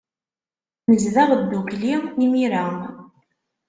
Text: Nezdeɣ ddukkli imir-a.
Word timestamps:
Nezdeɣ 0.89 1.29
ddukkli 1.41 1.93
imir-a. 2.25 2.65